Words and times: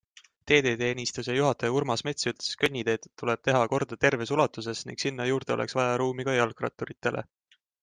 Teedeteenistuse 0.51 1.35
juhataja 1.35 1.75
Urmas 1.79 2.03
Mets 2.07 2.29
ütles, 2.31 2.47
et 2.55 2.59
kõnnitee 2.63 3.03
tuleb 3.23 3.45
teha 3.49 3.61
korda 3.75 4.01
terves 4.07 4.33
ulatuses 4.39 4.83
ning 4.89 5.01
sinna 5.05 5.31
juurde 5.33 5.57
oleks 5.59 5.79
vaja 5.83 5.95
ruumi 6.05 6.29
ka 6.31 6.39
jalgratturitele. 6.41 7.27